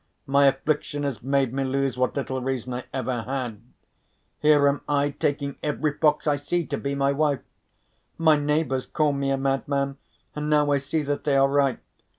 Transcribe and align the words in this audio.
My 0.25 0.47
affliction 0.47 1.03
has 1.03 1.21
made 1.21 1.53
me 1.53 1.63
lose 1.63 1.95
what 1.95 2.15
little 2.15 2.41
reason 2.41 2.73
I 2.73 2.85
ever 2.91 3.21
had. 3.21 3.61
Here 4.39 4.67
am 4.67 4.81
I 4.89 5.11
taking 5.11 5.57
every 5.61 5.93
fox 5.93 6.25
I 6.25 6.37
see 6.37 6.65
to 6.65 6.77
be 6.79 6.95
my 6.95 7.11
wife! 7.11 7.41
My 8.17 8.35
neighbours 8.35 8.87
call 8.87 9.13
me 9.13 9.29
a 9.29 9.37
madman 9.37 9.97
and 10.35 10.49
now 10.49 10.71
I 10.71 10.79
see 10.79 11.03
that 11.03 11.23
they 11.23 11.35
are 11.37 11.47
right. 11.47 11.77